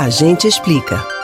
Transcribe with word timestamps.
A 0.00 0.08
gente 0.10 0.46
explica. 0.46 1.17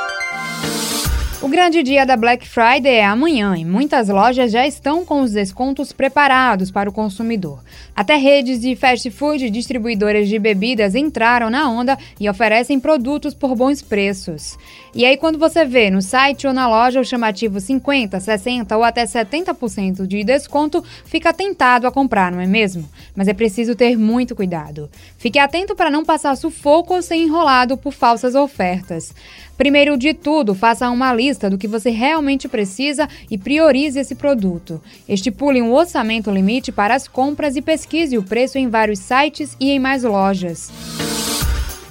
O 1.45 1.49
grande 1.49 1.83
dia 1.83 2.07
da 2.07 2.17
Black 2.17 2.49
Friday 2.49 2.95
é 2.95 3.05
amanhã 3.05 3.55
e 3.55 3.67
muitas 3.67 4.09
lojas 4.09 4.51
já 4.51 4.67
estão 4.67 5.05
com 5.05 5.21
os 5.21 5.33
descontos 5.33 5.93
preparados 5.93 6.71
para 6.71 6.89
o 6.89 6.93
consumidor. 6.93 7.63
Até 7.95 8.17
redes 8.17 8.63
de 8.63 8.75
fast 8.75 9.11
food 9.11 9.45
e 9.45 9.51
distribuidoras 9.51 10.27
de 10.27 10.39
bebidas 10.39 10.95
entraram 10.95 11.51
na 11.51 11.69
onda 11.69 11.99
e 12.19 12.31
oferecem 12.31 12.81
produtos 12.81 13.35
por 13.35 13.55
bons 13.55 13.83
preços. 13.83 14.57
E 14.95 15.05
aí, 15.05 15.19
quando 15.19 15.39
você 15.39 15.67
vê 15.67 15.91
no 15.91 16.01
site 16.01 16.47
ou 16.47 16.53
na 16.55 16.67
loja 16.67 16.99
o 16.99 17.05
chamativo 17.05 17.61
50, 17.61 18.19
60 18.21 18.75
ou 18.75 18.83
até 18.83 19.05
70% 19.05 20.07
de 20.07 20.25
desconto, 20.25 20.83
fica 21.05 21.31
tentado 21.31 21.87
a 21.87 21.93
comprar, 21.93 22.33
não 22.33 22.41
é 22.41 22.47
mesmo? 22.47 22.89
Mas 23.15 23.29
é 23.29 23.35
preciso 23.35 23.75
ter 23.75 23.99
muito 23.99 24.35
cuidado. 24.35 24.89
Fique 25.19 25.39
atento 25.39 25.77
para 25.77 25.91
não 25.91 26.07
passar 26.07 26.35
sufoco 26.37 26.95
ou 26.95 27.03
ser 27.03 27.17
enrolado 27.17 27.77
por 27.77 27.93
falsas 27.93 28.35
ofertas. 28.35 29.13
Primeiro 29.57 29.97
de 29.97 30.13
tudo, 30.13 30.53
faça 30.53 30.91
uma 30.91 31.13
lista 31.15 31.34
do 31.39 31.59
que 31.59 31.69
você 31.69 31.91
realmente 31.91 32.49
precisa 32.49 33.09
e 33.31 33.37
priorize 33.37 33.99
esse 33.99 34.15
produto. 34.15 34.81
Estipule 35.09 35.61
um 35.61 35.73
orçamento 35.73 36.31
limite 36.31 36.73
para 36.73 36.95
as 36.95 37.07
compras 37.07 37.57
e 37.57 37.63
pesquise 37.63 38.17
o 38.17 38.23
preço 38.23 38.59
em 38.59 38.69
vários 38.69 38.99
sites 38.99 39.57
e 39.61 39.71
em 39.71 39.79
mais 39.79 40.03
lojas. 40.03 40.71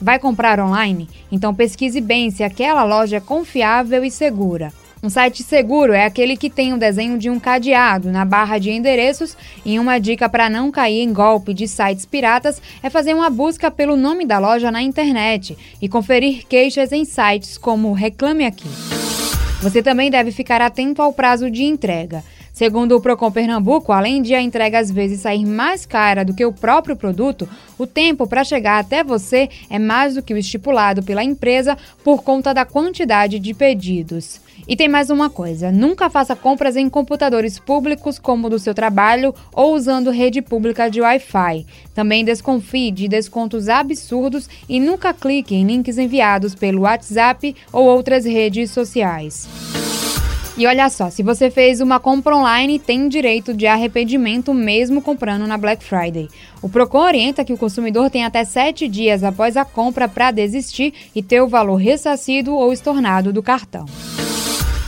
Vai 0.02 0.20
comprar 0.20 0.60
online? 0.60 1.08
Então 1.32 1.54
pesquise 1.54 2.02
bem 2.02 2.30
se 2.30 2.44
aquela 2.44 2.84
loja 2.84 3.18
é 3.18 3.22
confiável 3.22 4.04
e 4.04 4.12
segura. 4.12 4.72
Um 5.04 5.10
site 5.10 5.44
seguro 5.44 5.92
é 5.92 6.06
aquele 6.06 6.38
que 6.38 6.50
tem 6.50 6.72
o 6.72 6.78
desenho 6.78 7.18
de 7.18 7.30
um 7.30 7.38
cadeado 7.38 8.10
na 8.10 8.24
barra 8.24 8.58
de 8.58 8.72
endereços 8.72 9.36
e 9.66 9.78
uma 9.78 10.00
dica 10.00 10.30
para 10.30 10.50
não 10.50 10.72
cair 10.72 11.02
em 11.02 11.12
golpe 11.12 11.54
de 11.54 11.68
sites 11.68 12.06
piratas 12.06 12.62
é 12.82 12.90
fazer 12.90 13.14
uma 13.14 13.30
busca 13.30 13.70
pelo 13.70 13.98
nome 13.98 14.26
da 14.26 14.40
loja 14.40 14.72
na 14.72 14.82
internet 14.82 15.58
e 15.82 15.90
conferir 15.90 16.46
queixas 16.48 16.94
em 16.94 17.04
sites 17.04 17.58
como 17.58 17.92
Reclame 17.92 18.46
Aqui. 18.46 19.03
Você 19.64 19.82
também 19.82 20.12
deve 20.12 20.30
ficar 20.34 20.62
atento 20.62 21.02
ao 21.02 21.14
prazo 21.14 21.50
de 21.50 21.64
entrega. 21.64 22.22
Segundo 22.54 22.96
o 22.96 23.02
Procon 23.02 23.32
Pernambuco, 23.32 23.92
além 23.92 24.22
de 24.22 24.36
a 24.36 24.42
entrega 24.42 24.78
às 24.78 24.92
vezes 24.92 25.22
sair 25.22 25.44
mais 25.44 25.88
cara 25.88 26.24
do 26.24 26.36
que 26.36 26.46
o 26.46 26.54
próprio 26.54 26.96
produto, 26.96 27.50
o 27.80 27.88
tempo 27.88 28.28
para 28.28 28.44
chegar 28.44 28.78
até 28.78 29.04
você 29.04 29.50
é 29.72 29.80
mais 29.80 30.14
do 30.14 30.22
que 30.22 30.36
o 30.36 30.38
estipulado 30.38 31.02
pela 31.02 31.24
empresa 31.24 31.76
por 32.04 32.22
conta 32.22 32.54
da 32.54 32.64
quantidade 32.64 33.40
de 33.40 33.56
pedidos. 33.56 34.40
E 34.68 34.76
tem 34.76 34.88
mais 34.88 35.10
uma 35.10 35.32
coisa: 35.32 35.72
nunca 35.72 36.12
faça 36.12 36.36
compras 36.36 36.76
em 36.76 36.88
computadores 36.88 37.58
públicos 37.58 38.20
como 38.20 38.46
o 38.46 38.50
do 38.52 38.60
seu 38.60 38.76
trabalho 38.76 39.34
ou 39.52 39.74
usando 39.74 40.12
rede 40.12 40.40
pública 40.40 40.92
de 40.92 41.02
Wi-Fi. 41.02 41.66
Também 41.96 42.24
desconfie 42.24 42.92
de 42.92 43.08
descontos 43.08 43.68
absurdos 43.68 44.48
e 44.70 44.80
nunca 44.80 45.12
clique 45.12 45.56
em 45.56 45.66
links 45.66 45.98
enviados 45.98 46.54
pelo 46.54 46.82
WhatsApp 46.82 47.56
ou 47.72 47.86
outras 47.86 48.26
redes 48.26 48.70
sociais. 48.70 49.83
E 50.56 50.68
olha 50.68 50.88
só, 50.88 51.10
se 51.10 51.24
você 51.24 51.50
fez 51.50 51.82
uma 51.82 52.00
compra 52.00 52.36
online, 52.36 52.78
tem 52.78 53.10
direito 53.10 53.56
de 53.56 53.66
arrependimento 53.66 54.54
mesmo 54.54 55.02
comprando 55.02 55.48
na 55.48 55.58
Black 55.58 55.84
Friday. 55.84 56.30
O 56.62 56.70
Procon 56.70 57.00
orienta 57.00 57.44
que 57.44 57.54
o 57.54 57.58
consumidor 57.58 58.12
tem 58.12 58.24
até 58.24 58.46
sete 58.46 58.88
dias 58.88 59.24
após 59.24 59.58
a 59.58 59.66
compra 59.66 60.08
para 60.08 60.30
desistir 60.30 60.94
e 61.16 61.24
ter 61.24 61.42
o 61.42 61.48
valor 61.48 61.78
ressarcido 61.78 62.54
ou 62.54 62.72
estornado 62.72 63.34
do 63.34 63.42
cartão. 63.42 63.86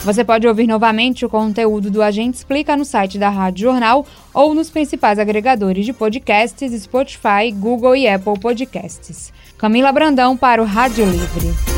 Você 0.04 0.24
pode 0.24 0.48
ouvir 0.48 0.68
novamente 0.68 1.26
o 1.26 1.30
conteúdo 1.30 1.90
do 1.90 2.04
Agente 2.04 2.38
Explica 2.38 2.78
no 2.78 2.86
site 2.86 3.18
da 3.18 3.30
Rádio 3.30 3.64
Jornal 3.64 4.06
ou 4.32 4.54
nos 4.54 4.70
principais 4.70 5.18
agregadores 5.18 5.84
de 5.84 5.94
podcasts 5.94 6.84
Spotify, 6.84 7.52
Google 7.52 7.96
e 7.96 8.08
Apple 8.08 8.40
Podcasts. 8.40 9.34
Camila 9.58 9.92
Brandão 9.92 10.38
para 10.38 10.62
o 10.62 10.66
Rádio 10.66 11.06
Livre. 11.06 11.75